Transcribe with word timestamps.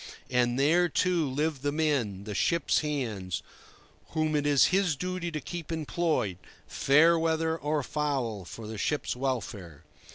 And 0.31 0.57
there, 0.59 0.89
too, 0.89 1.29
live 1.29 1.61
the 1.61 1.71
men, 1.71 2.23
the 2.23 2.33
ship's 2.33 2.79
hands, 2.79 3.43
whom 4.13 4.35
it 4.35 4.47
is 4.47 4.65
his 4.73 4.95
duty 4.95 5.29
to 5.29 5.39
keep 5.39 5.71
employed, 5.71 6.39
fair 6.65 7.19
weather 7.19 7.55
or 7.55 7.83
foul, 7.83 8.43
for 8.43 8.65
the 8.65 8.79
ship's 8.79 9.15
welfare. 9.15 9.83